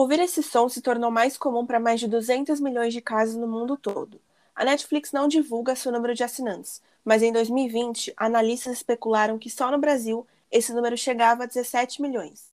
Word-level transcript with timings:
Ouvir 0.00 0.18
esse 0.18 0.42
som 0.42 0.66
se 0.66 0.80
tornou 0.80 1.10
mais 1.10 1.36
comum 1.36 1.66
para 1.66 1.78
mais 1.78 2.00
de 2.00 2.08
200 2.08 2.58
milhões 2.58 2.94
de 2.94 3.02
casas 3.02 3.36
no 3.36 3.46
mundo 3.46 3.76
todo. 3.76 4.18
A 4.54 4.64
Netflix 4.64 5.12
não 5.12 5.28
divulga 5.28 5.76
seu 5.76 5.92
número 5.92 6.14
de 6.14 6.24
assinantes, 6.24 6.80
mas 7.04 7.22
em 7.22 7.30
2020, 7.30 8.14
analistas 8.16 8.78
especularam 8.78 9.38
que 9.38 9.50
só 9.50 9.70
no 9.70 9.76
Brasil 9.76 10.26
esse 10.50 10.72
número 10.72 10.96
chegava 10.96 11.42
a 11.42 11.46
17 11.46 12.00
milhões, 12.00 12.50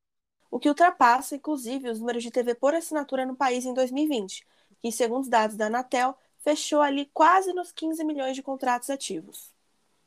o 0.52 0.59
que 0.59 0.68
ultrapassa, 0.68 1.38
inclusive, 1.38 1.89
os 1.89 2.02
números 2.02 2.21
de 2.21 2.31
TV 2.31 2.54
por 2.54 2.75
assinatura 2.75 3.25
no 3.25 3.33
país 3.33 3.66
em 3.66 3.73
2020, 3.73 4.45
que, 4.82 4.91
segundo 4.91 5.21
os 5.21 5.29
dados 5.29 5.55
da 5.55 5.68
Anatel, 5.68 6.18
fechou 6.39 6.82
ali 6.82 7.09
quase 7.14 7.54
nos 7.54 7.71
15 7.71 8.04
milhões 8.04 8.36
de 8.36 8.43
contratos 8.43 8.89
ativos. 8.89 9.54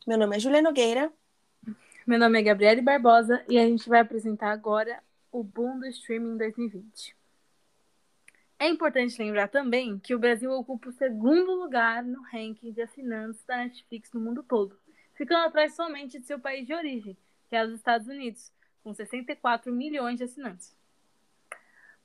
Meu 0.07 0.18
nome 0.18 0.36
é 0.36 0.38
Julia 0.38 0.61
Nogueira. 0.61 1.11
Meu 2.07 2.18
nome 2.18 2.38
é 2.38 2.43
Gabriele 2.43 2.82
Barbosa 2.82 3.43
e 3.48 3.59
a 3.59 3.64
gente 3.66 3.88
vai 3.88 4.00
apresentar 4.00 4.50
agora 4.50 5.02
o 5.32 5.42
boom 5.42 5.78
do 5.78 5.86
streaming 5.86 6.36
2020. 6.36 7.18
É 8.62 8.69
importante 8.69 9.19
lembrar 9.19 9.48
também 9.48 9.98
que 9.98 10.14
o 10.14 10.19
Brasil 10.19 10.52
ocupa 10.52 10.91
o 10.91 10.92
segundo 10.92 11.55
lugar 11.55 12.05
no 12.05 12.20
ranking 12.24 12.70
de 12.70 12.83
assinantes 12.83 13.42
da 13.46 13.56
Netflix 13.56 14.12
no 14.12 14.20
mundo 14.20 14.42
todo, 14.42 14.78
ficando 15.14 15.46
atrás 15.46 15.74
somente 15.74 16.19
de 16.19 16.27
seu 16.27 16.38
país 16.38 16.66
de 16.66 16.74
origem, 16.74 17.16
que 17.48 17.56
é 17.56 17.64
os 17.64 17.73
Estados 17.73 18.06
Unidos, 18.06 18.52
com 18.84 18.92
64 18.92 19.73
milhões 19.73 20.19
de 20.19 20.24
assinantes. 20.24 20.77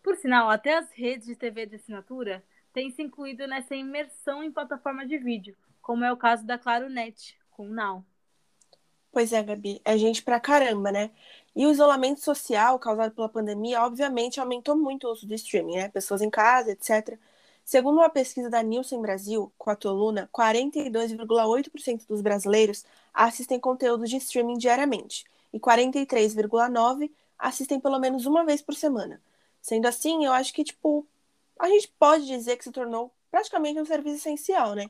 Por 0.01 0.15
sinal, 0.15 0.49
até 0.49 0.77
as 0.77 0.89
redes 0.93 1.27
de 1.27 1.35
TV 1.35 1.65
de 1.65 1.75
assinatura 1.75 2.41
têm 2.71 2.89
se 2.89 3.01
incluído 3.01 3.45
nessa 3.47 3.75
imersão 3.75 4.41
em 4.41 4.49
plataforma 4.49 5.05
de 5.05 5.17
vídeo, 5.17 5.57
como 5.81 6.05
é 6.05 6.13
o 6.13 6.17
caso 6.17 6.45
da 6.45 6.57
Claro 6.57 6.87
Net, 6.89 7.37
com 7.51 7.67
o 7.67 7.73
Now. 7.73 8.05
Pois 9.11 9.33
é, 9.33 9.43
Gabi, 9.43 9.81
é 9.83 9.97
gente 9.97 10.23
pra 10.23 10.39
caramba, 10.39 10.89
né? 10.89 11.11
E 11.55 11.65
o 11.65 11.71
isolamento 11.71 12.19
social 12.19 12.77
causado 12.77 13.13
pela 13.15 13.29
pandemia, 13.29 13.81
obviamente, 13.81 14.39
aumentou 14.39 14.75
muito 14.75 15.07
o 15.07 15.11
uso 15.11 15.25
do 15.25 15.33
streaming, 15.33 15.75
né? 15.77 15.89
Pessoas 15.89 16.21
em 16.21 16.29
casa, 16.29 16.71
etc. 16.71 17.17
Segundo 17.63 17.97
uma 17.97 18.09
pesquisa 18.09 18.49
da 18.49 18.61
Nielsen 18.61 19.01
Brasil, 19.01 19.51
com 19.57 19.69
a 19.69 19.75
Toluna, 19.75 20.29
42,8% 20.33 22.05
dos 22.07 22.21
brasileiros 22.21 22.85
assistem 23.13 23.59
conteúdo 23.59 24.05
de 24.05 24.17
streaming 24.17 24.57
diariamente 24.57 25.23
e 25.53 25.59
43,9% 25.59 27.09
assistem 27.37 27.79
pelo 27.79 27.99
menos 27.99 28.25
uma 28.25 28.45
vez 28.45 28.61
por 28.61 28.75
semana. 28.75 29.21
Sendo 29.61 29.87
assim, 29.87 30.25
eu 30.25 30.31
acho 30.31 30.53
que, 30.53 30.63
tipo, 30.63 31.07
a 31.59 31.67
gente 31.67 31.87
pode 31.99 32.25
dizer 32.25 32.57
que 32.57 32.63
se 32.63 32.71
tornou 32.71 33.11
praticamente 33.31 33.79
um 33.79 33.85
serviço 33.85 34.17
essencial, 34.17 34.75
né? 34.75 34.89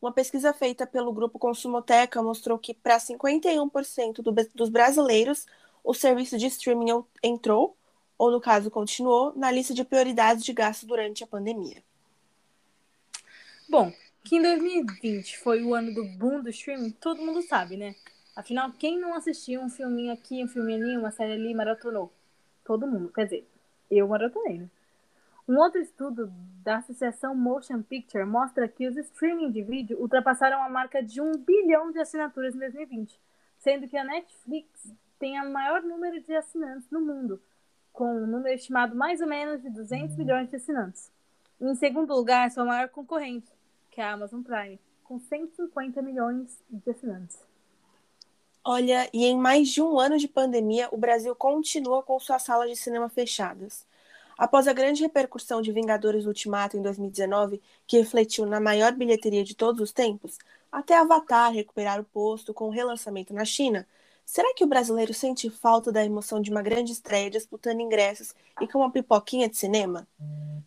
Uma 0.00 0.12
pesquisa 0.12 0.52
feita 0.52 0.86
pelo 0.86 1.12
grupo 1.12 1.38
Consumoteca 1.38 2.22
mostrou 2.22 2.58
que 2.58 2.74
para 2.74 2.98
51% 2.98 4.22
do, 4.22 4.32
dos 4.54 4.68
brasileiros, 4.68 5.46
o 5.84 5.94
serviço 5.94 6.38
de 6.38 6.46
streaming 6.46 7.04
entrou, 7.22 7.76
ou 8.16 8.30
no 8.30 8.40
caso 8.40 8.70
continuou, 8.70 9.32
na 9.36 9.50
lista 9.50 9.74
de 9.74 9.84
prioridades 9.84 10.44
de 10.44 10.52
gasto 10.52 10.86
durante 10.86 11.24
a 11.24 11.26
pandemia. 11.26 11.82
Bom, 13.68 13.92
que 14.24 14.36
em 14.36 14.42
2020 14.42 15.38
foi 15.38 15.62
o 15.62 15.74
ano 15.74 15.92
do 15.92 16.04
boom 16.04 16.42
do 16.42 16.50
streaming, 16.50 16.90
todo 16.90 17.22
mundo 17.22 17.42
sabe, 17.42 17.76
né? 17.76 17.94
Afinal, 18.36 18.72
quem 18.72 18.98
não 18.98 19.14
assistiu 19.14 19.60
um 19.60 19.68
filminho 19.68 20.12
aqui, 20.12 20.42
um 20.42 20.48
filminho 20.48 20.84
ali, 20.84 20.96
uma 20.96 21.10
série 21.10 21.32
ali, 21.32 21.54
maratonou? 21.54 22.12
Todo 22.64 22.86
mundo, 22.86 23.10
quer 23.12 23.24
dizer, 23.24 23.48
eu 23.90 24.08
maratonei, 24.08 24.58
né? 24.58 24.70
Um 25.48 25.58
outro 25.58 25.80
estudo 25.80 26.32
da 26.62 26.76
Associação 26.76 27.34
Motion 27.34 27.82
Picture 27.82 28.24
mostra 28.24 28.68
que 28.68 28.86
os 28.86 28.96
streaming 28.96 29.50
de 29.50 29.62
vídeo 29.62 30.00
ultrapassaram 30.00 30.62
a 30.62 30.68
marca 30.68 31.02
de 31.02 31.20
um 31.20 31.32
bilhão 31.32 31.90
de 31.90 31.98
assinaturas 31.98 32.54
em 32.54 32.58
2020, 32.58 33.18
sendo 33.58 33.88
que 33.88 33.96
a 33.96 34.04
Netflix 34.04 34.68
tem 35.22 35.40
o 35.40 35.52
maior 35.52 35.80
número 35.84 36.20
de 36.20 36.34
assinantes 36.34 36.90
no 36.90 37.00
mundo, 37.00 37.40
com 37.92 38.12
um 38.12 38.26
número 38.26 38.52
estimado 38.56 38.96
mais 38.96 39.20
ou 39.20 39.28
menos 39.28 39.62
de 39.62 39.70
200 39.70 40.16
milhões 40.16 40.50
de 40.50 40.56
assinantes. 40.56 41.12
Em 41.60 41.76
segundo 41.76 42.12
lugar, 42.12 42.50
sua 42.50 42.64
maior 42.64 42.88
concorrente, 42.88 43.46
que 43.88 44.00
é 44.00 44.04
a 44.04 44.14
Amazon 44.14 44.42
Prime, 44.42 44.80
com 45.04 45.20
150 45.20 46.02
milhões 46.02 46.60
de 46.68 46.90
assinantes. 46.90 47.38
Olha, 48.64 49.08
e 49.12 49.24
em 49.24 49.38
mais 49.38 49.68
de 49.68 49.80
um 49.80 49.96
ano 49.96 50.18
de 50.18 50.26
pandemia, 50.26 50.88
o 50.90 50.96
Brasil 50.96 51.36
continua 51.36 52.02
com 52.02 52.18
suas 52.18 52.42
salas 52.42 52.68
de 52.68 52.74
cinema 52.74 53.08
fechadas. 53.08 53.86
Após 54.36 54.66
a 54.66 54.72
grande 54.72 55.02
repercussão 55.02 55.62
de 55.62 55.70
Vingadores 55.70 56.26
Ultimato 56.26 56.76
em 56.76 56.82
2019, 56.82 57.62
que 57.86 57.96
refletiu 57.96 58.44
na 58.44 58.58
maior 58.58 58.90
bilheteria 58.90 59.44
de 59.44 59.54
todos 59.54 59.80
os 59.80 59.92
tempos, 59.92 60.36
até 60.72 60.98
Avatar 60.98 61.52
recuperar 61.52 62.00
o 62.00 62.04
posto 62.04 62.52
com 62.52 62.64
o 62.64 62.70
relançamento 62.70 63.32
na 63.32 63.44
China, 63.44 63.86
será 64.32 64.54
que 64.54 64.64
o 64.64 64.66
brasileiro 64.66 65.12
sente 65.12 65.50
falta 65.50 65.92
da 65.92 66.02
emoção 66.02 66.40
de 66.40 66.50
uma 66.50 66.62
grande 66.62 66.90
estreia 66.90 67.28
disputando 67.28 67.80
ingressos 67.80 68.34
e 68.62 68.66
com 68.66 68.78
uma 68.78 68.90
pipoquinha 68.90 69.46
de 69.46 69.58
cinema? 69.58 70.08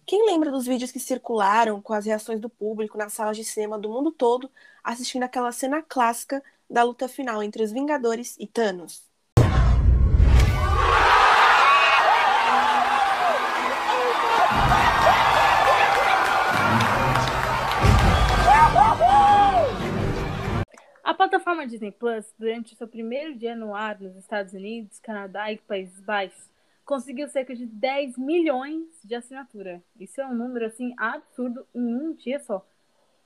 Quem 0.05 0.23
lembra 0.23 0.51
dos 0.51 0.67
vídeos 0.67 0.91
que 0.91 0.99
circularam 0.99 1.81
com 1.81 1.91
as 1.91 2.05
reações 2.05 2.39
do 2.39 2.47
público 2.47 2.95
nas 2.95 3.13
salas 3.13 3.35
de 3.35 3.43
cinema 3.43 3.79
do 3.79 3.89
mundo 3.89 4.11
todo 4.11 4.51
assistindo 4.83 5.23
aquela 5.23 5.51
cena 5.51 5.81
clássica 5.81 6.43
da 6.69 6.83
luta 6.83 7.07
final 7.07 7.41
entre 7.41 7.63
os 7.63 7.71
Vingadores 7.71 8.35
e 8.37 8.45
Thanos? 8.45 9.01
Plataforma 21.15 21.67
Disney 21.67 21.91
Plus, 21.91 22.33
durante 22.37 22.75
seu 22.75 22.87
primeiro 22.87 23.35
dia 23.35 23.55
no 23.55 23.75
ar 23.75 23.99
nos 23.99 24.15
Estados 24.15 24.53
Unidos, 24.53 24.99
Canadá 24.99 25.51
e 25.51 25.57
Países 25.57 25.99
Baixos, 25.99 26.49
conseguiu 26.85 27.27
cerca 27.29 27.55
de 27.55 27.65
10 27.65 28.17
milhões 28.17 28.85
de 29.03 29.15
assinatura. 29.15 29.83
Isso 29.99 30.21
é 30.21 30.25
um 30.25 30.33
número 30.33 30.65
assim 30.65 30.93
absurdo 30.97 31.65
em 31.73 31.95
um 31.95 32.13
dia 32.13 32.39
só. 32.39 32.65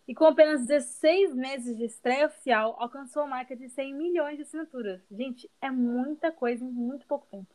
E 0.08 0.16
com 0.16 0.26
apenas 0.26 0.66
16 0.66 1.36
meses 1.36 1.78
de 1.78 1.86
estreia 1.86 2.28
oficial, 2.28 2.76
alcançou 2.80 3.24
a 3.24 3.28
marca 3.28 3.56
de 3.56 3.70
100 3.70 3.94
milhões 3.94 4.38
de 4.38 4.44
assinaturas. 4.44 5.02
Gente, 5.12 5.50
é 5.62 5.70
muita 5.70 6.32
coisa 6.32 6.64
em 6.64 6.72
muito 6.72 7.06
pouco 7.06 7.28
tempo. 7.28 7.54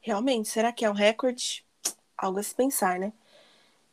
Realmente, 0.00 0.48
será 0.48 0.72
que 0.72 0.84
é 0.84 0.90
um 0.90 0.94
recorde? 0.94 1.64
Algo 2.16 2.38
a 2.38 2.42
se 2.42 2.54
pensar, 2.54 2.98
né? 2.98 3.12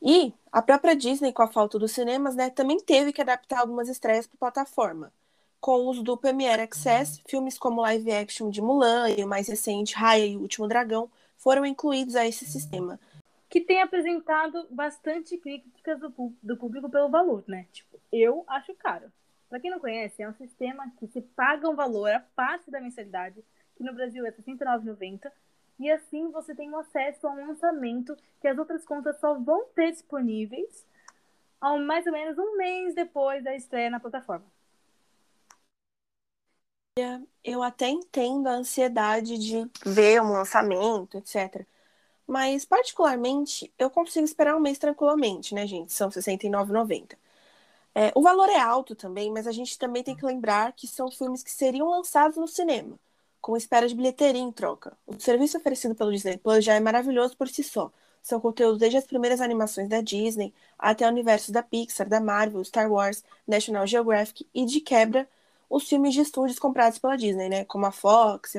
E 0.02 0.34
a 0.52 0.62
própria 0.62 0.96
Disney, 0.96 1.34
com 1.34 1.42
a 1.42 1.48
falta 1.48 1.78
dos 1.78 1.92
cinemas, 1.92 2.36
né, 2.36 2.50
também 2.50 2.80
teve 2.80 3.12
que 3.12 3.22
adaptar 3.22 3.60
algumas 3.60 3.90
estreias 3.90 4.26
para 4.28 4.38
plataforma 4.38 5.12
com 5.60 5.72
o 5.72 5.90
uso 5.90 6.04
do 6.04 6.18
Premiere 6.18 6.62
Access, 6.62 7.22
filmes 7.28 7.58
como 7.58 7.82
live 7.82 8.12
action 8.12 8.50
de 8.50 8.62
Mulan 8.62 9.10
e 9.10 9.24
o 9.24 9.28
mais 9.28 9.48
recente 9.48 9.96
Raya 9.96 10.26
e 10.26 10.38
o 10.38 10.42
Último 10.42 10.68
Dragão 10.68 11.10
foram 11.38 11.66
incluídos 11.66 12.16
a 12.16 12.26
esse 12.26 12.46
sistema. 12.46 13.00
Que 13.50 13.60
tem 13.60 13.82
apresentado 13.82 14.68
bastante 14.70 15.38
críticas 15.38 16.00
do, 16.00 16.34
do 16.42 16.58
público 16.58 16.90
pelo 16.90 17.10
valor, 17.10 17.44
né? 17.48 17.66
Tipo, 17.72 18.00
eu 18.12 18.44
acho 18.48 18.74
caro. 18.76 19.12
Para 19.50 19.60
quem 19.60 19.72
não 19.72 19.80
conhece, 19.80 20.22
é 20.22 20.30
um 20.30 20.34
sistema 20.36 20.92
que 21.00 21.08
se 21.08 21.22
paga 21.22 21.68
um 21.68 21.76
valor 21.76 22.12
a 22.12 22.20
parte 22.36 22.70
da 22.70 22.80
mensalidade, 22.80 23.44
que 23.76 23.84
no 23.84 23.94
Brasil 23.94 24.26
é 24.26 24.30
R$ 24.30 24.36
69,90, 24.38 25.32
e 25.80 25.90
assim 25.90 26.30
você 26.30 26.54
tem 26.54 26.74
acesso 26.76 27.26
a 27.26 27.32
um 27.32 27.48
lançamento 27.48 28.16
que 28.40 28.48
as 28.48 28.58
outras 28.58 28.86
contas 28.86 29.20
só 29.20 29.34
vão 29.34 29.66
ter 29.74 29.92
disponíveis 29.92 30.86
ao 31.60 31.80
mais 31.80 32.06
ou 32.06 32.14
menos 32.14 32.38
um 32.38 32.58
mês 32.58 32.94
depois 32.94 33.44
da 33.44 33.56
estreia 33.56 33.90
na 33.90 34.00
plataforma 34.00 34.46
eu 37.44 37.64
até 37.64 37.90
entendo 37.90 38.48
a 38.48 38.54
ansiedade 38.54 39.38
de 39.38 39.70
ver 39.86 40.22
um 40.22 40.32
lançamento, 40.32 41.18
etc. 41.18 41.66
Mas, 42.28 42.64
particularmente, 42.64 43.74
eu 43.78 43.90
consigo 43.90 44.24
esperar 44.24 44.56
um 44.56 44.60
mês 44.60 44.78
tranquilamente, 44.78 45.56
né, 45.56 45.66
gente? 45.66 45.92
São 45.92 46.10
R$ 46.10 46.16
69,90. 46.16 47.18
É, 47.96 48.12
o 48.16 48.22
valor 48.22 48.50
é 48.50 48.60
alto 48.60 48.96
também, 48.96 49.32
mas 49.32 49.48
a 49.48 49.52
gente 49.52 49.78
também 49.78 50.04
tem 50.04 50.16
que 50.16 50.26
lembrar 50.26 50.74
que 50.74 50.88
são 50.88 51.10
filmes 51.10 51.42
que 51.42 51.52
seriam 51.52 51.90
lançados 51.90 52.38
no 52.38 52.48
cinema, 52.48 53.00
com 53.42 53.58
espera 53.58 53.88
de 53.88 53.96
bilheteria 53.96 54.42
em 54.42 54.52
troca. 54.52 54.96
O 55.08 55.20
serviço 55.20 55.58
oferecido 55.58 55.96
pelo 55.96 56.12
Disney 56.12 56.38
Plus 56.38 56.64
já 56.64 56.76
é 56.76 56.80
maravilhoso 56.80 57.36
por 57.36 57.48
si 57.48 57.64
só. 57.64 57.92
São 58.22 58.40
conteúdos 58.40 58.80
desde 58.80 58.98
as 58.98 59.06
primeiras 59.06 59.42
animações 59.42 59.90
da 59.90 60.02
Disney 60.02 60.54
até 60.78 61.06
o 61.06 61.10
universo 61.10 61.52
da 61.52 61.64
Pixar, 61.64 62.08
da 62.08 62.20
Marvel, 62.22 62.64
Star 62.64 62.92
Wars, 62.92 63.24
National 63.48 63.88
Geographic 63.88 64.48
e, 64.54 64.66
de 64.66 64.82
quebra, 64.82 65.28
os 65.70 65.88
filmes 65.88 66.14
de 66.14 66.22
estúdios 66.22 66.58
comprados 66.58 66.98
pela 66.98 67.16
Disney, 67.16 67.50
né, 67.50 67.66
como 67.66 67.86
a 67.86 67.92
Fox 67.92 68.56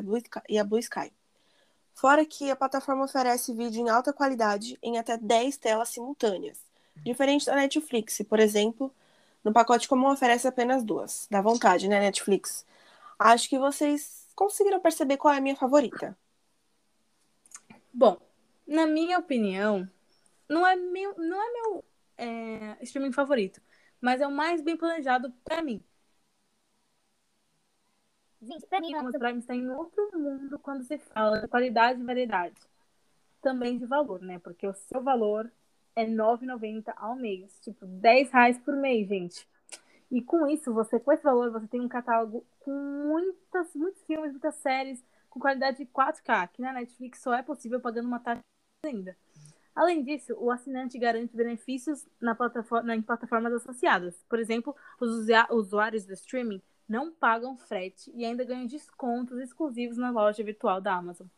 e 0.49 0.59
a 0.59 0.65
Blue 0.65 0.79
Sky. 0.79 1.13
Fora 1.93 2.25
que 2.25 2.51
a 2.51 2.57
plataforma 2.57 3.05
oferece 3.05 3.53
vídeo 3.53 3.81
em 3.81 3.91
alta 3.91 4.13
qualidade 4.13 4.79
em 4.83 4.99
até 4.99 5.19
10 5.19 5.57
telas 5.57 5.89
simultâneas, 5.89 6.59
diferente 7.05 7.47
da 7.47 7.57
Netflix, 7.57 8.23
por 8.29 8.39
exemplo, 8.39 8.95
no 9.43 9.53
pacote 9.53 9.89
comum 9.89 10.11
oferece 10.11 10.47
apenas 10.47 10.85
duas. 10.85 11.27
Dá 11.31 11.41
vontade, 11.43 11.89
né, 11.89 11.99
Netflix? 12.01 12.65
Acho 13.19 13.49
que 13.49 13.59
vocês 13.59 14.29
conseguiram 14.35 14.81
perceber 14.81 15.17
qual 15.17 15.35
é 15.35 15.39
a 15.39 15.41
minha 15.41 15.57
favorita. 15.57 16.17
Bom, 17.93 18.19
na 18.67 18.87
minha 18.87 19.19
opinião, 19.19 19.89
não 20.49 20.67
é 20.67 20.77
meu, 20.77 21.15
não 21.19 21.43
é 21.43 21.53
meu 21.53 21.85
é, 22.17 22.77
streaming 22.83 23.13
favorito, 23.13 23.61
mas 24.01 24.21
é 24.21 24.27
o 24.27 24.31
mais 24.31 24.63
bem 24.63 24.77
planejado 24.77 25.33
para 25.45 25.63
mim. 25.63 25.83
Gente, 28.43 28.67
pra 28.67 28.81
mim, 28.81 28.95
Amazon 28.95 29.21
Prime 29.21 29.39
está 29.39 29.55
em 29.55 29.69
outro 29.71 30.11
mundo 30.19 30.59
quando 30.59 30.83
se 30.85 30.99
fala 30.99 31.41
de 31.41 31.49
qualidade 31.49 32.01
e 32.01 32.05
variedade. 32.05 32.57
também 33.43 33.79
de 33.79 33.87
valor, 33.87 34.21
né? 34.23 34.39
Porque 34.39 34.67
o 34.67 34.75
seu 34.75 35.03
valor 35.03 35.51
é 35.97 36.05
R$ 36.05 36.13
9,90 36.15 36.93
ao 36.97 37.17
mês. 37.17 37.59
Tipo, 37.61 37.87
10 37.87 38.31
reais 38.31 38.59
por 38.59 38.75
mês, 38.77 39.09
gente. 39.09 39.49
E 40.11 40.23
com 40.23 40.47
isso, 40.47 40.73
você, 40.75 40.99
com 41.01 41.13
esse 41.13 41.23
valor, 41.23 41.51
você 41.53 41.67
tem 41.69 41.81
um 41.81 41.89
catálogo 41.89 42.45
com 42.61 42.73
muitas, 42.73 43.75
muitos 43.75 44.03
filmes, 44.05 44.33
muitas 44.33 44.57
séries, 44.57 45.05
com 45.31 45.41
qualidade 45.41 45.79
de 45.79 45.87
4K, 45.87 46.49
que 46.53 46.63
na 46.63 46.73
Netflix 46.73 47.21
só 47.23 47.35
é 47.35 47.43
possível 47.43 47.81
pagando 47.81 48.07
uma 48.09 48.21
taxa 48.21 48.41
ainda. 48.85 49.17
Além 49.75 50.03
disso, 50.03 50.35
o 50.39 50.51
assinante 50.51 50.99
garante 50.99 51.37
benefícios 51.37 52.07
na 52.21 52.35
plataforma, 52.35 52.95
em 52.95 53.03
plataformas 53.03 53.53
associadas. 53.55 54.17
Por 54.29 54.39
exemplo, 54.39 54.75
os 55.01 55.11
usuários 55.57 56.05
do 56.05 56.13
streaming 56.13 56.61
não 56.91 57.13
pagam 57.13 57.57
frete 57.57 58.11
e 58.17 58.25
ainda 58.25 58.43
ganham 58.43 58.67
descontos 58.67 59.39
exclusivos 59.39 59.97
na 59.97 60.11
loja 60.11 60.43
virtual 60.43 60.81
da 60.81 60.97
Amazon. 60.97 61.29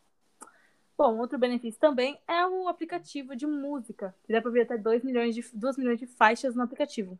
Bom, 0.97 1.19
outro 1.19 1.37
benefício 1.37 1.79
também 1.79 2.19
é 2.27 2.43
o 2.47 2.67
aplicativo 2.67 3.35
de 3.35 3.45
música, 3.45 4.15
que 4.23 4.33
dá 4.33 4.41
para 4.41 4.49
ver 4.49 4.61
até 4.61 4.79
2 4.79 5.03
milhões, 5.03 5.35
de, 5.35 5.45
2 5.53 5.77
milhões 5.77 5.99
de 5.99 6.07
faixas 6.07 6.55
no 6.55 6.63
aplicativo. 6.63 7.19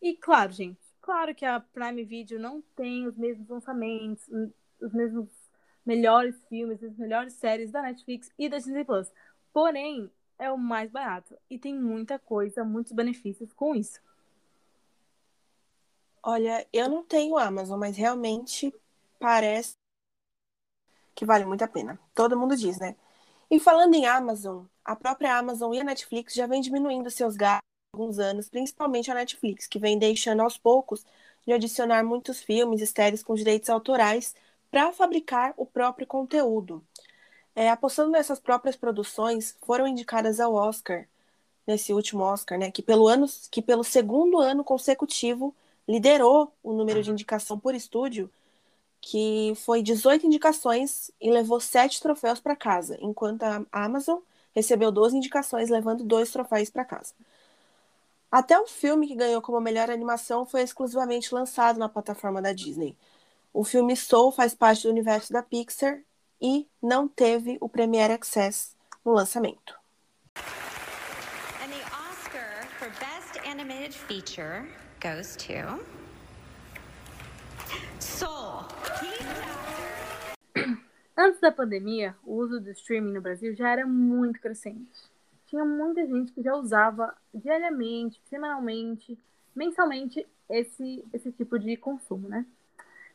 E 0.00 0.14
claro, 0.14 0.52
gente, 0.52 0.80
claro 1.00 1.34
que 1.34 1.44
a 1.44 1.58
Prime 1.58 2.04
Video 2.04 2.38
não 2.38 2.62
tem 2.76 3.08
os 3.08 3.16
mesmos 3.16 3.48
lançamentos, 3.48 4.24
os 4.80 4.92
mesmos 4.92 5.28
melhores 5.84 6.40
filmes, 6.48 6.82
as 6.82 6.96
melhores 6.96 7.32
séries 7.32 7.72
da 7.72 7.82
Netflix 7.82 8.30
e 8.38 8.48
da 8.48 8.58
Disney 8.58 8.84
Plus. 8.84 9.10
Porém, 9.52 10.08
é 10.38 10.48
o 10.50 10.56
mais 10.56 10.92
barato 10.92 11.36
e 11.50 11.58
tem 11.58 11.74
muita 11.76 12.20
coisa, 12.20 12.62
muitos 12.62 12.92
benefícios 12.92 13.52
com 13.52 13.74
isso. 13.74 14.00
Olha, 16.22 16.66
eu 16.72 16.88
não 16.88 17.04
tenho 17.04 17.36
Amazon, 17.36 17.78
mas 17.78 17.96
realmente 17.96 18.72
parece 19.18 19.74
que 21.14 21.24
vale 21.24 21.44
muito 21.44 21.62
a 21.62 21.68
pena. 21.68 21.98
Todo 22.14 22.38
mundo 22.38 22.56
diz, 22.56 22.78
né? 22.78 22.96
E 23.50 23.60
falando 23.60 23.94
em 23.94 24.06
Amazon, 24.06 24.64
a 24.84 24.96
própria 24.96 25.36
Amazon 25.38 25.74
e 25.74 25.80
a 25.80 25.84
Netflix 25.84 26.34
já 26.34 26.46
vem 26.46 26.60
diminuindo 26.60 27.10
seus 27.10 27.36
gastos 27.36 27.62
há 27.94 27.96
alguns 27.96 28.18
anos, 28.18 28.48
principalmente 28.48 29.10
a 29.10 29.14
Netflix, 29.14 29.66
que 29.66 29.78
vem 29.78 29.98
deixando 29.98 30.42
aos 30.42 30.58
poucos 30.58 31.04
de 31.46 31.52
adicionar 31.52 32.04
muitos 32.04 32.42
filmes 32.42 32.80
e 32.80 32.86
séries 32.86 33.22
com 33.22 33.34
direitos 33.34 33.70
autorais 33.70 34.34
para 34.70 34.92
fabricar 34.92 35.54
o 35.56 35.66
próprio 35.66 36.06
conteúdo. 36.06 36.84
É, 37.54 37.68
apostando 37.70 38.10
nessas 38.10 38.40
próprias 38.40 38.76
produções, 38.76 39.56
foram 39.62 39.86
indicadas 39.86 40.40
ao 40.40 40.54
Oscar, 40.54 41.06
nesse 41.66 41.92
último 41.92 42.24
Oscar, 42.24 42.58
né, 42.58 42.70
que 42.70 42.82
pelo, 42.82 43.08
ano, 43.08 43.26
que 43.50 43.62
pelo 43.62 43.84
segundo 43.84 44.40
ano 44.40 44.64
consecutivo 44.64 45.54
liderou 45.88 46.52
o 46.62 46.72
número 46.72 47.02
de 47.02 47.10
indicação 47.10 47.58
por 47.58 47.74
estúdio 47.74 48.30
que 49.02 49.52
foi 49.56 49.82
18 49.82 50.26
indicações 50.26 51.10
e 51.20 51.28
levou 51.28 51.58
7 51.58 52.00
troféus 52.00 52.38
para 52.38 52.54
casa, 52.54 52.96
enquanto 53.00 53.42
a 53.42 53.66
Amazon 53.72 54.20
recebeu 54.54 54.92
12 54.92 55.16
indicações, 55.16 55.68
levando 55.68 56.04
dois 56.04 56.30
troféus 56.30 56.70
para 56.70 56.84
casa. 56.84 57.12
Até 58.30 58.58
o 58.58 58.66
filme 58.66 59.08
que 59.08 59.16
ganhou 59.16 59.42
como 59.42 59.60
melhor 59.60 59.90
animação 59.90 60.46
foi 60.46 60.62
exclusivamente 60.62 61.34
lançado 61.34 61.78
na 61.78 61.88
plataforma 61.88 62.40
da 62.40 62.52
Disney. 62.52 62.96
O 63.52 63.64
filme 63.64 63.96
Soul 63.96 64.30
faz 64.30 64.54
parte 64.54 64.84
do 64.84 64.90
universo 64.90 65.32
da 65.32 65.42
Pixar 65.42 66.00
e 66.40 66.66
não 66.80 67.08
teve 67.08 67.58
o 67.60 67.68
Premiere 67.68 68.12
Access 68.12 68.74
no 69.04 69.12
lançamento. 69.12 69.78
And 71.60 71.70
the 71.70 71.84
Oscar 72.08 72.66
for 72.78 72.88
Best 73.00 73.38
Animated 73.46 73.94
Feature 73.94 74.64
goes 75.02 75.34
to 75.34 75.84
Soul. 77.98 78.62
Antes 81.16 81.40
da 81.40 81.50
pandemia, 81.50 82.14
o 82.24 82.36
uso 82.36 82.60
do 82.60 82.70
streaming 82.70 83.12
no 83.12 83.20
Brasil 83.20 83.52
já 83.56 83.70
era 83.70 83.84
muito 83.84 84.40
crescente. 84.40 85.10
Tinha 85.46 85.64
muita 85.64 86.06
gente 86.06 86.30
que 86.30 86.40
já 86.40 86.54
usava 86.54 87.16
diariamente, 87.34 88.20
semanalmente, 88.30 89.18
mensalmente 89.56 90.24
esse, 90.48 91.04
esse 91.12 91.32
tipo 91.32 91.58
de 91.58 91.76
consumo, 91.76 92.28
né? 92.28 92.46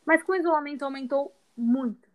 Mas 0.04 0.22
com 0.22 0.32
o 0.32 0.36
isolamento 0.36 0.84
aumentou 0.84 1.34
muito. 1.56 2.06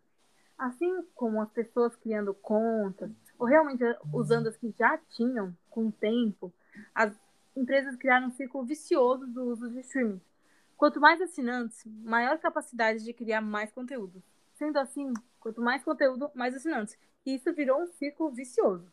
Assim 0.55 1.03
como 1.15 1.41
as 1.41 1.49
pessoas 1.49 1.95
criando 1.95 2.33
contas, 2.35 3.09
ou 3.39 3.47
realmente 3.47 3.83
usando 4.13 4.47
as 4.47 4.55
que 4.55 4.71
já 4.77 4.99
tinham 5.09 5.51
com 5.71 5.87
o 5.87 5.91
tempo, 5.91 6.53
as 6.93 7.11
empresas 7.55 7.95
criaram 7.95 8.27
um 8.27 8.31
ciclo 8.31 8.63
vicioso 8.63 9.27
do 9.27 9.43
uso 9.43 9.69
de 9.69 9.79
streaming. 9.81 10.21
Quanto 10.77 10.99
mais 10.99 11.21
assinantes, 11.21 11.83
maior 11.85 12.37
capacidade 12.39 13.03
de 13.03 13.13
criar 13.13 13.41
mais 13.41 13.71
conteúdo. 13.71 14.21
Sendo 14.55 14.77
assim, 14.77 15.13
quanto 15.39 15.61
mais 15.61 15.83
conteúdo, 15.83 16.29
mais 16.33 16.55
assinantes. 16.55 16.97
E 17.25 17.35
isso 17.35 17.53
virou 17.53 17.81
um 17.81 17.87
ciclo 17.87 18.29
vicioso. 18.31 18.91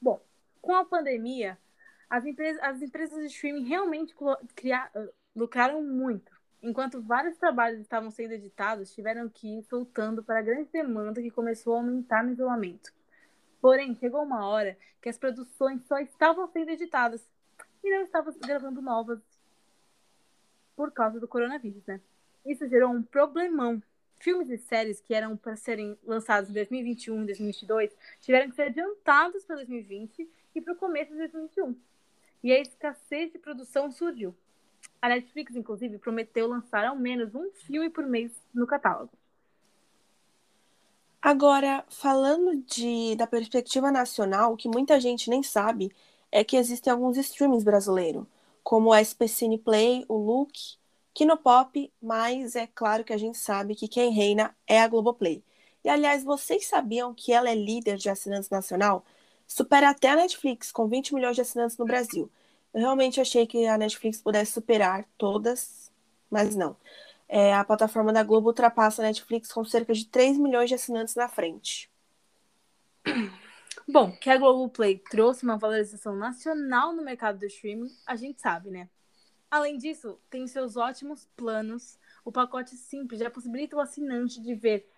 Bom, 0.00 0.20
com 0.60 0.74
a 0.74 0.84
pandemia, 0.84 1.58
as 2.08 2.24
empresas, 2.24 2.62
as 2.62 2.82
empresas 2.82 3.18
de 3.18 3.26
streaming 3.26 3.64
realmente 3.64 4.14
criar, 4.54 4.90
lucraram 5.34 5.82
muito. 5.82 6.32
Enquanto 6.62 7.02
vários 7.02 7.36
trabalhos 7.36 7.80
estavam 7.80 8.10
sendo 8.10 8.32
editados, 8.32 8.94
tiveram 8.94 9.28
que 9.28 9.58
ir 9.58 9.62
soltando 9.64 10.22
para 10.22 10.38
a 10.38 10.42
grande 10.42 10.70
demanda 10.70 11.20
que 11.20 11.30
começou 11.30 11.74
a 11.74 11.78
aumentar 11.78 12.22
no 12.22 12.30
isolamento. 12.30 12.92
Porém, 13.60 13.94
chegou 13.96 14.22
uma 14.22 14.46
hora 14.46 14.76
que 15.00 15.08
as 15.08 15.18
produções 15.18 15.82
só 15.84 15.98
estavam 15.98 16.46
sendo 16.48 16.70
editadas 16.70 17.28
e 17.82 17.90
não 17.90 18.02
estavam 18.02 18.32
gravando 18.40 18.80
novas 18.80 19.20
por 20.76 20.90
causa 20.92 21.20
do 21.20 21.28
coronavírus, 21.28 21.84
né? 21.86 22.00
Isso 22.44 22.68
gerou 22.68 22.90
um 22.90 23.02
problemão 23.02 23.82
filmes 24.22 24.48
e 24.50 24.56
séries 24.56 25.00
que 25.00 25.12
eram 25.12 25.36
para 25.36 25.56
serem 25.56 25.98
lançados 26.04 26.48
em 26.48 26.52
2021 26.52 27.22
e 27.22 27.26
2022 27.26 27.90
tiveram 28.20 28.48
que 28.48 28.54
ser 28.54 28.62
adiantados 28.62 29.44
para 29.44 29.56
2020 29.56 30.28
e 30.54 30.60
para 30.60 30.72
o 30.72 30.76
começo 30.76 31.10
de 31.10 31.18
2021. 31.18 31.76
E 32.42 32.52
a 32.52 32.60
escassez 32.60 33.32
de 33.32 33.38
produção 33.38 33.90
surgiu. 33.90 34.34
A 35.00 35.08
Netflix, 35.08 35.54
inclusive, 35.56 35.98
prometeu 35.98 36.46
lançar 36.46 36.84
ao 36.84 36.96
menos 36.96 37.34
um 37.34 37.50
filme 37.50 37.90
por 37.90 38.06
mês 38.06 38.32
no 38.54 38.66
catálogo. 38.66 39.12
Agora, 41.20 41.84
falando 41.88 42.56
de, 42.62 43.14
da 43.16 43.26
perspectiva 43.26 43.92
nacional, 43.92 44.56
que 44.56 44.68
muita 44.68 44.98
gente 45.00 45.30
nem 45.30 45.42
sabe 45.42 45.92
é 46.32 46.42
que 46.42 46.56
existem 46.56 46.92
alguns 46.92 47.18
streamings 47.18 47.62
brasileiros, 47.62 48.24
como 48.64 48.90
o 48.90 48.96
SPCine 48.96 49.58
Play, 49.58 50.04
o 50.08 50.16
Look 50.16 50.52
Kinopop, 51.14 51.92
mas 52.00 52.56
é 52.56 52.66
claro 52.66 53.04
que 53.04 53.12
a 53.12 53.18
gente 53.18 53.36
sabe 53.36 53.74
que 53.74 53.86
quem 53.86 54.10
reina 54.12 54.56
é 54.66 54.80
a 54.80 54.88
Globoplay. 54.88 55.44
E 55.84 55.88
aliás, 55.88 56.24
vocês 56.24 56.66
sabiam 56.66 57.12
que 57.12 57.32
ela 57.32 57.50
é 57.50 57.54
líder 57.54 57.96
de 57.96 58.08
assinantes 58.08 58.48
nacional? 58.48 59.04
Supera 59.46 59.90
até 59.90 60.08
a 60.10 60.16
Netflix, 60.16 60.72
com 60.72 60.86
20 60.88 61.14
milhões 61.14 61.36
de 61.36 61.42
assinantes 61.42 61.76
no 61.76 61.84
Brasil. 61.84 62.30
Eu 62.72 62.80
realmente 62.80 63.20
achei 63.20 63.46
que 63.46 63.66
a 63.66 63.76
Netflix 63.76 64.22
pudesse 64.22 64.52
superar 64.52 65.04
todas, 65.18 65.90
mas 66.30 66.56
não. 66.56 66.76
É, 67.28 67.54
a 67.54 67.64
plataforma 67.64 68.12
da 68.12 68.22
Globo 68.22 68.48
ultrapassa 68.48 69.02
a 69.02 69.04
Netflix 69.04 69.52
com 69.52 69.64
cerca 69.64 69.92
de 69.92 70.06
3 70.06 70.38
milhões 70.38 70.68
de 70.68 70.74
assinantes 70.76 71.14
na 71.14 71.28
frente. 71.28 71.90
Bom, 73.88 74.12
que 74.12 74.30
a 74.30 74.36
Globoplay 74.36 74.98
trouxe 75.10 75.42
uma 75.42 75.58
valorização 75.58 76.14
nacional 76.14 76.92
no 76.92 77.02
mercado 77.02 77.38
do 77.38 77.46
streaming, 77.46 77.90
a 78.06 78.14
gente 78.14 78.40
sabe, 78.40 78.70
né? 78.70 78.88
Além 79.50 79.76
disso, 79.76 80.18
tem 80.30 80.46
seus 80.46 80.76
ótimos 80.76 81.28
planos. 81.36 81.98
O 82.24 82.32
pacote 82.32 82.76
simples 82.76 83.20
já 83.20 83.28
possibilita 83.28 83.76
o 83.76 83.80
assinante 83.80 84.40
de 84.40 84.54
ver 84.54 84.88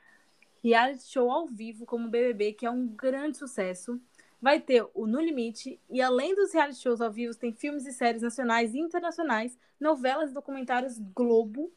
reality 0.63 1.05
show 1.05 1.31
ao 1.31 1.47
vivo 1.47 1.85
como 1.87 2.07
o 2.07 2.11
BBB, 2.11 2.53
que 2.53 2.67
é 2.67 2.71
um 2.71 2.87
grande 2.87 3.39
sucesso. 3.39 4.01
Vai 4.41 4.61
ter 4.61 4.87
o 4.95 5.07
No 5.07 5.21
Limite 5.21 5.81
e 5.89 6.03
além 6.03 6.35
dos 6.35 6.53
reality 6.53 6.79
shows 6.79 7.01
ao 7.01 7.11
vivo, 7.11 7.35
tem 7.35 7.53
filmes 7.53 7.87
e 7.87 7.93
séries 7.93 8.23
nacionais 8.23 8.75
e 8.75 8.79
internacionais, 8.79 9.59
novelas 9.81 10.31
e 10.31 10.35
documentários 10.35 10.99
Globo. 10.99 11.73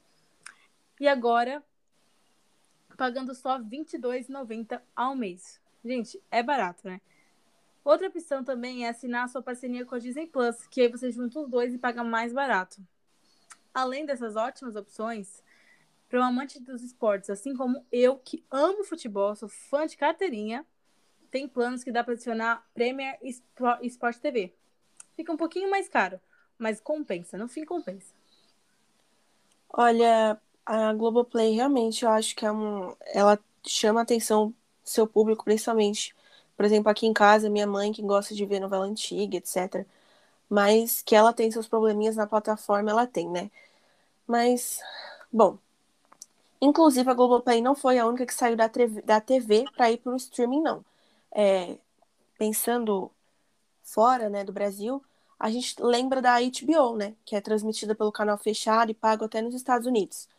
E 1.00 1.08
agora 1.08 1.64
pagando 2.98 3.34
só 3.34 3.58
R$ 3.58 3.64
22,90 3.64 4.82
ao 4.96 5.16
mês. 5.16 5.62
Gente, 5.84 6.22
é 6.30 6.44
barato, 6.44 6.88
né? 6.88 7.02
Outra 7.84 8.08
opção 8.08 8.44
também 8.44 8.86
é 8.86 8.90
assinar 8.90 9.30
sua 9.30 9.42
parceria 9.42 9.86
com 9.86 9.96
a 9.96 10.00
Disney 10.00 10.28
Plus, 10.28 10.68
que 10.68 10.82
aí 10.82 10.88
você 10.90 11.10
junta 11.10 11.40
os 11.40 11.50
dois 11.50 11.74
e 11.74 11.78
paga 11.78 12.04
mais 12.04 12.34
barato. 12.34 12.82
Além 13.74 14.06
dessas 14.06 14.36
ótimas 14.36 14.76
opções, 14.76 15.42
para 16.10 16.20
um 16.20 16.24
amante 16.24 16.60
dos 16.60 16.84
esportes, 16.84 17.30
assim 17.30 17.56
como 17.56 17.86
eu, 17.92 18.18
que 18.18 18.44
amo 18.52 18.84
futebol, 18.84 19.36
sou 19.36 19.48
fã 19.48 19.86
de 19.86 19.96
carteirinha, 19.96 20.66
tem 21.30 21.48
planos 21.48 21.84
que 21.84 21.92
dá 21.92 22.04
para 22.04 22.14
adicionar 22.14 22.66
Premier 22.74 23.18
Sport 23.84 24.18
TV. 24.18 24.54
Fica 25.16 25.32
um 25.32 25.38
pouquinho 25.38 25.70
mais 25.70 25.88
caro, 25.88 26.20
mas 26.58 26.80
compensa, 26.80 27.38
no 27.38 27.48
fim 27.48 27.66
compensa. 27.66 28.14
Olha, 29.70 30.40
a 30.66 30.94
Globoplay 30.94 31.56
realmente 31.56 32.04
eu 32.04 32.12
acho 32.12 32.36
que 32.36 32.46
é 32.46 32.52
um, 32.52 32.96
ela 33.14 33.40
chama 33.66 34.02
atenção 34.02 34.54
seu 34.90 35.08
público, 35.08 35.44
principalmente 35.44 36.16
por 36.58 36.66
exemplo, 36.66 36.90
aqui 36.92 37.06
em 37.08 37.14
casa, 37.14 37.50
minha 37.50 37.68
mãe 37.68 37.94
que 37.94 38.02
gosta 38.02 38.34
de 38.36 38.46
ver 38.46 38.60
novela 38.60 38.86
antiga, 38.86 39.38
etc. 39.38 39.86
Mas 40.50 41.02
que 41.04 41.16
ela 41.16 41.34
tem 41.34 41.52
seus 41.52 41.68
probleminhas 41.68 42.16
na 42.18 42.28
plataforma, 42.28 42.92
ela 42.92 43.08
tem, 43.08 43.30
né? 43.30 43.52
Mas, 44.28 44.82
bom. 45.32 45.58
Inclusive, 46.62 47.10
a 47.10 47.14
Globoplay 47.14 47.62
não 47.62 47.76
foi 47.76 48.00
a 48.00 48.08
única 48.08 48.26
que 48.26 48.34
saiu 48.34 48.56
da 48.58 48.70
TV, 48.70 49.02
da 49.04 49.22
TV 49.22 49.66
para 49.76 49.92
ir 49.92 49.98
para 49.98 50.14
o 50.14 50.16
streaming, 50.18 50.62
não. 50.62 50.84
é, 51.32 51.78
pensando 52.38 53.12
fora 53.84 54.30
né, 54.30 54.44
do 54.44 54.54
Brasil, 54.54 55.04
a 55.40 55.50
gente 55.52 55.76
lembra 55.82 56.22
da 56.22 56.38
HBO, 56.42 56.98
né, 56.98 57.16
que 57.26 57.36
é 57.36 57.42
transmitida 57.42 57.96
pelo 57.96 58.12
canal 58.12 58.38
fechado 58.38 58.92
e 58.92 58.96
pago 58.96 59.26
até 59.26 59.42
nos 59.42 59.56
Estados 59.56 59.88
Unidos. 59.88 60.30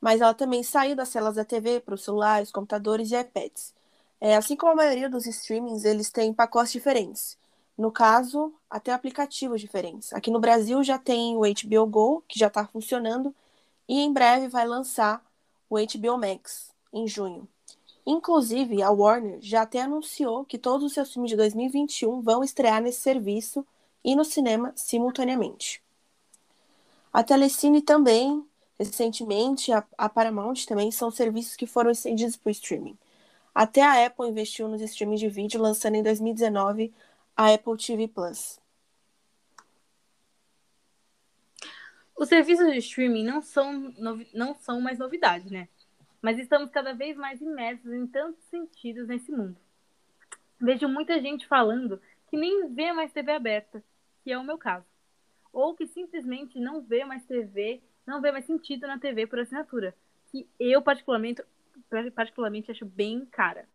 Mas 0.00 0.20
ela 0.20 0.34
também 0.34 0.62
saiu 0.64 0.96
das 0.96 1.10
telas 1.12 1.36
da 1.36 1.44
TV 1.44 1.80
para 1.80 1.94
os 1.94 2.04
celulares, 2.04 2.52
computadores 2.52 3.12
e 3.12 3.16
iPads. 3.20 3.74
É, 4.20 4.36
assim 4.36 4.54
como 4.54 4.72
a 4.72 4.76
maioria 4.76 5.08
dos 5.08 5.26
streamings, 5.26 5.84
eles 5.84 6.10
têm 6.10 6.32
pacotes 6.34 6.72
diferentes. 6.72 7.38
No 7.76 7.90
caso, 7.90 8.52
até 8.68 8.92
aplicativos 8.92 9.60
diferentes. 9.60 10.12
Aqui 10.12 10.30
no 10.30 10.38
Brasil 10.38 10.84
já 10.84 10.98
tem 10.98 11.36
o 11.36 11.40
HBO 11.40 11.86
Go, 11.86 12.24
que 12.28 12.38
já 12.38 12.48
está 12.48 12.66
funcionando, 12.66 13.34
e 13.88 14.00
em 14.00 14.12
breve 14.12 14.48
vai 14.48 14.66
lançar 14.66 15.24
o 15.70 15.76
HBO 15.76 16.18
Max, 16.18 16.70
em 16.92 17.08
junho. 17.08 17.48
Inclusive, 18.06 18.82
a 18.82 18.90
Warner 18.90 19.38
já 19.40 19.62
até 19.62 19.80
anunciou 19.80 20.44
que 20.44 20.58
todos 20.58 20.84
os 20.84 20.92
seus 20.92 21.12
filmes 21.12 21.30
de 21.30 21.36
2021 21.36 22.20
vão 22.20 22.44
estrear 22.44 22.82
nesse 22.82 23.00
serviço 23.00 23.64
e 24.04 24.14
no 24.14 24.24
cinema 24.24 24.72
simultaneamente. 24.74 25.82
A 27.12 27.22
Telecine 27.22 27.82
também, 27.82 28.44
recentemente, 28.78 29.72
a, 29.72 29.84
a 29.96 30.08
Paramount 30.08 30.66
também 30.66 30.90
são 30.90 31.10
serviços 31.10 31.56
que 31.56 31.66
foram 31.66 31.90
estendidos 31.90 32.36
para 32.36 32.48
o 32.48 32.52
streaming. 32.52 32.96
Até 33.54 33.82
a 33.82 34.06
Apple 34.06 34.28
investiu 34.28 34.68
nos 34.68 34.80
streamings 34.80 35.20
de 35.20 35.28
vídeo, 35.28 35.60
lançando 35.60 35.96
em 35.96 36.02
2019 36.02 36.92
a 37.36 37.52
Apple 37.52 37.76
TV 37.76 38.08
Plus. 38.08 38.60
Os 42.16 42.28
serviços 42.28 42.70
de 42.70 42.78
streaming 42.78 43.24
não 43.24 43.40
são, 43.40 43.94
não 44.34 44.54
são 44.54 44.80
mais 44.80 44.98
novidade, 44.98 45.50
né? 45.50 45.68
Mas 46.20 46.38
estamos 46.38 46.70
cada 46.70 46.92
vez 46.92 47.16
mais 47.16 47.40
imersos 47.40 47.90
em 47.92 48.06
tantos 48.06 48.44
sentidos 48.44 49.08
nesse 49.08 49.32
mundo. 49.32 49.56
Vejo 50.60 50.86
muita 50.86 51.18
gente 51.20 51.46
falando 51.46 52.00
que 52.28 52.36
nem 52.36 52.68
vê 52.74 52.92
mais 52.92 53.10
TV 53.10 53.32
aberta, 53.32 53.82
que 54.22 54.30
é 54.30 54.38
o 54.38 54.44
meu 54.44 54.58
caso. 54.58 54.84
Ou 55.52 55.74
que 55.74 55.86
simplesmente 55.86 56.60
não 56.60 56.82
vê 56.82 57.04
mais 57.04 57.24
TV, 57.24 57.80
não 58.06 58.20
vê 58.20 58.30
mais 58.30 58.44
sentido 58.44 58.86
na 58.86 58.98
TV 58.98 59.26
por 59.26 59.38
assinatura, 59.38 59.94
que 60.30 60.46
eu 60.58 60.82
particularmente, 60.82 61.42
particularmente 62.14 62.70
acho 62.70 62.84
bem 62.84 63.26
cara. 63.26 63.68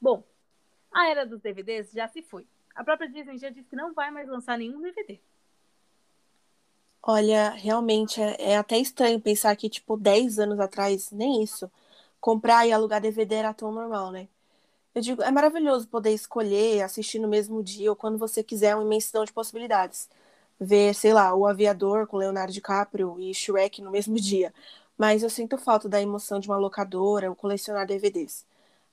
Bom, 0.00 0.24
a 0.92 1.08
era 1.08 1.26
dos 1.26 1.40
DVDs 1.40 1.92
já 1.92 2.08
se 2.08 2.22
foi. 2.22 2.46
A 2.74 2.84
própria 2.84 3.08
Disney 3.08 3.38
já 3.38 3.50
disse 3.50 3.68
que 3.68 3.76
não 3.76 3.94
vai 3.94 4.10
mais 4.10 4.28
lançar 4.28 4.58
nenhum 4.58 4.80
DVD. 4.80 5.20
Olha, 7.04 7.50
realmente 7.50 8.20
é, 8.20 8.52
é 8.52 8.56
até 8.56 8.78
estranho 8.78 9.20
pensar 9.20 9.54
que, 9.56 9.68
tipo, 9.68 9.96
10 9.96 10.38
anos 10.38 10.60
atrás, 10.60 11.10
nem 11.10 11.42
isso, 11.42 11.70
comprar 12.20 12.66
e 12.66 12.72
alugar 12.72 13.00
DVD 13.00 13.36
era 13.36 13.54
tão 13.54 13.72
normal, 13.72 14.12
né? 14.12 14.28
Eu 14.94 15.02
digo, 15.02 15.22
é 15.22 15.30
maravilhoso 15.30 15.88
poder 15.88 16.12
escolher, 16.12 16.82
assistir 16.82 17.18
no 17.20 17.28
mesmo 17.28 17.62
dia 17.62 17.90
ou 17.90 17.96
quando 17.96 18.18
você 18.18 18.42
quiser, 18.44 18.76
uma 18.76 18.84
imensidão 18.84 19.24
de 19.24 19.32
possibilidades. 19.32 20.08
Ver, 20.60 20.94
sei 20.94 21.14
lá, 21.14 21.34
O 21.34 21.46
Aviador 21.46 22.06
com 22.06 22.18
Leonardo 22.18 22.52
DiCaprio 22.52 23.18
e 23.20 23.34
Shrek 23.34 23.82
no 23.82 23.90
mesmo 23.90 24.16
dia. 24.20 24.54
Mas 24.96 25.22
eu 25.22 25.30
sinto 25.30 25.58
falta 25.58 25.88
da 25.88 26.00
emoção 26.00 26.38
de 26.40 26.48
uma 26.48 26.56
locadora 26.56 27.28
ou 27.30 27.36
colecionar 27.36 27.86
DVDs. 27.86 28.46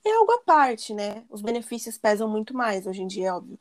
É 0.05 0.11
algo 0.13 0.31
à 0.31 0.39
parte, 0.39 0.93
né? 0.93 1.25
Os 1.29 1.41
benefícios 1.41 1.97
pesam 1.97 2.29
muito 2.29 2.53
mais 2.55 2.87
hoje 2.87 3.01
em 3.03 3.07
dia, 3.07 3.29
é 3.29 3.33
óbvio. 3.33 3.59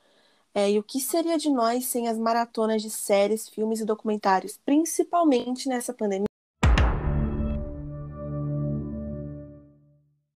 É, 0.54 0.70
e 0.70 0.78
o 0.78 0.82
que 0.82 1.00
seria 1.00 1.38
de 1.38 1.50
nós 1.50 1.86
sem 1.86 2.08
as 2.08 2.18
maratonas 2.18 2.82
de 2.82 2.90
séries, 2.90 3.48
filmes 3.48 3.80
e 3.80 3.84
documentários, 3.86 4.58
principalmente 4.64 5.68
nessa 5.68 5.94
pandemia? 5.94 6.27